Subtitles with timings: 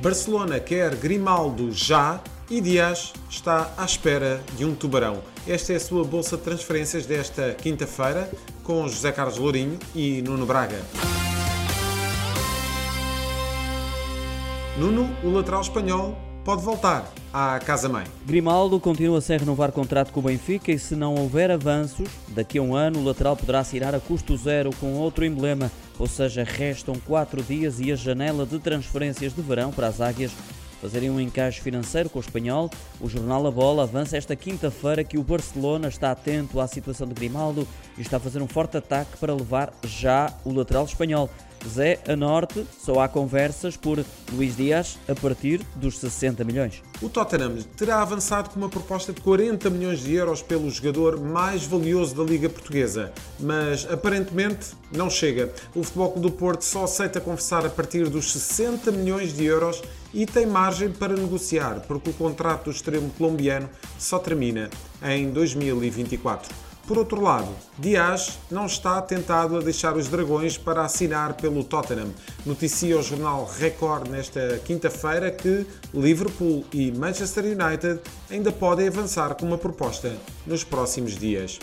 [0.00, 5.20] Barcelona quer Grimaldo já e Dias está à espera de um tubarão.
[5.46, 8.30] Esta é a sua bolsa de transferências desta quinta-feira
[8.62, 10.78] com José Carlos Lourinho e Nuno Braga.
[14.78, 18.04] Nuno, o lateral espanhol, pode voltar à casa-mãe.
[18.24, 22.62] Grimaldo continua sem renovar contrato com o Benfica e se não houver avanços, daqui a
[22.62, 26.94] um ano o lateral poderá assinar a custo zero com outro emblema, ou seja, restam
[26.94, 30.32] quatro dias e a janela de transferências de verão para as águias
[30.80, 32.70] fazerem um encaixe financeiro com o espanhol.
[33.00, 37.14] O jornal A Bola avança esta quinta-feira que o Barcelona está atento à situação de
[37.14, 37.66] Grimaldo
[37.96, 41.28] e está a fazer um forte ataque para levar já o lateral espanhol.
[41.66, 46.82] Zé, a norte, só há conversas por Luís Dias a partir dos 60 milhões.
[47.00, 51.64] O Tottenham terá avançado com uma proposta de 40 milhões de euros pelo jogador mais
[51.64, 55.52] valioso da Liga Portuguesa, mas aparentemente não chega.
[55.74, 59.82] O Futebol Clube do Porto só aceita conversar a partir dos 60 milhões de euros
[60.12, 64.70] e tem margem para negociar, porque o contrato do extremo colombiano só termina
[65.02, 66.67] em 2024.
[66.88, 72.14] Por outro lado, Dias não está tentado a deixar os Dragões para assinar pelo Tottenham.
[72.46, 78.00] Noticia o jornal Record nesta quinta-feira que Liverpool e Manchester United
[78.30, 81.58] ainda podem avançar com uma proposta nos próximos dias.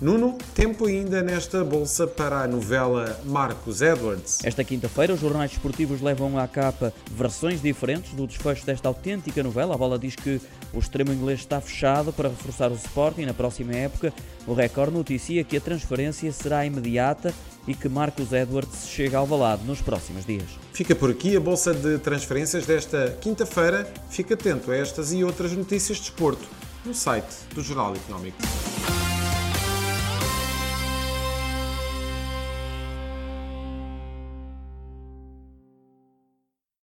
[0.00, 4.38] Nuno, tempo ainda nesta bolsa para a novela Marcos Edwards.
[4.44, 9.74] Esta quinta-feira, os jornais esportivos levam à capa versões diferentes do desfecho desta autêntica novela.
[9.74, 10.40] A bola diz que
[10.72, 14.12] o extremo inglês está fechado para reforçar o Sporting na próxima época.
[14.46, 17.34] O Record noticia que a transferência será imediata
[17.68, 20.48] e que Marcos Edwards chega ao balado nos próximos dias.
[20.72, 23.92] Fica por aqui a bolsa de transferências desta quinta-feira.
[24.08, 26.48] Fique atento a estas e outras notícias de desporto
[26.84, 28.38] no site do Jornal Económico.